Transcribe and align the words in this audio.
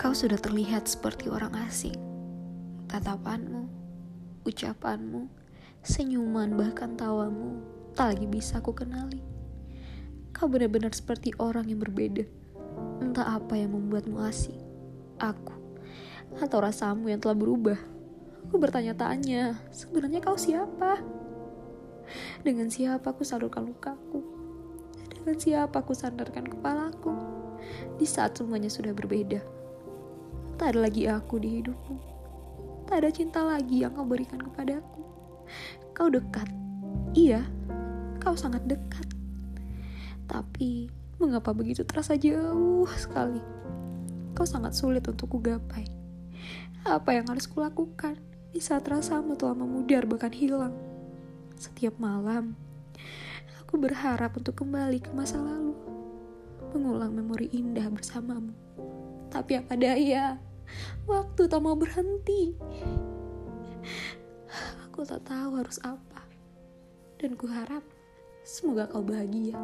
Kau 0.00 0.16
sudah 0.16 0.40
terlihat 0.40 0.88
seperti 0.88 1.28
orang 1.28 1.52
asing. 1.68 1.92
Tatapanmu, 2.88 3.68
ucapanmu, 4.48 5.28
senyuman, 5.84 6.56
bahkan 6.56 6.96
tawamu 6.96 7.60
tak 7.92 8.16
lagi 8.16 8.24
bisa 8.24 8.64
aku 8.64 8.72
kenali. 8.72 9.20
Kau 10.32 10.48
benar-benar 10.48 10.96
seperti 10.96 11.36
orang 11.36 11.68
yang 11.68 11.84
berbeda. 11.84 12.24
Entah 13.04 13.36
apa 13.36 13.60
yang 13.60 13.76
membuatmu 13.76 14.24
asing. 14.24 14.56
Aku 15.20 15.52
atau 16.40 16.64
rasamu 16.64 17.12
yang 17.12 17.20
telah 17.20 17.36
berubah. 17.36 17.76
Aku 18.48 18.56
bertanya-tanya, 18.56 19.68
sebenarnya 19.68 20.24
kau 20.24 20.40
siapa? 20.40 20.96
Dengan 22.40 22.72
siapa 22.72 23.12
aku 23.12 23.20
salurkan 23.20 23.68
lukaku? 23.68 24.24
Dengan 25.12 25.36
siapa 25.36 25.84
aku 25.84 25.92
sandarkan 25.92 26.48
kepalaku? 26.48 27.12
Di 28.00 28.08
saat 28.08 28.40
semuanya 28.40 28.72
sudah 28.72 28.96
berbeda. 28.96 29.59
Tak 30.60 30.76
ada 30.76 30.92
lagi 30.92 31.08
aku 31.08 31.40
di 31.40 31.56
hidupmu. 31.56 31.96
Tak 32.84 33.00
ada 33.00 33.08
cinta 33.08 33.40
lagi 33.40 33.80
yang 33.80 33.96
kau 33.96 34.04
berikan 34.04 34.36
kepadaku. 34.36 35.00
Kau 35.96 36.12
dekat. 36.12 36.52
Iya, 37.16 37.48
kau 38.20 38.36
sangat 38.36 38.68
dekat. 38.68 39.08
Tapi, 40.28 40.92
mengapa 41.16 41.56
begitu 41.56 41.80
terasa 41.88 42.12
jauh 42.20 42.84
sekali? 42.92 43.40
Kau 44.36 44.44
sangat 44.44 44.76
sulit 44.76 45.00
untuk 45.08 45.32
kugapai. 45.32 45.88
Apa 46.84 47.16
yang 47.16 47.32
harus 47.32 47.48
kulakukan 47.48 48.20
di 48.52 48.60
saat 48.60 48.84
rasamu 48.84 49.40
telah 49.40 49.56
memudar 49.56 50.04
bahkan 50.04 50.36
hilang? 50.36 50.76
Setiap 51.56 51.96
malam, 51.96 52.52
aku 53.64 53.80
berharap 53.80 54.36
untuk 54.36 54.60
kembali 54.60 55.00
ke 55.00 55.08
masa 55.16 55.40
lalu, 55.40 55.72
mengulang 56.76 57.16
memori 57.16 57.48
indah 57.48 57.88
bersamamu. 57.88 58.52
Tapi 59.32 59.56
apa 59.56 59.72
daya, 59.72 60.49
waktu 61.06 61.46
tak 61.46 61.60
mau 61.62 61.74
berhenti. 61.78 62.54
Aku 64.90 65.06
tak 65.06 65.24
tahu 65.24 65.60
harus 65.62 65.78
apa, 65.86 66.22
dan 67.22 67.38
kuharap 67.38 67.82
semoga 68.42 68.90
kau 68.90 69.00
bahagia. 69.00 69.54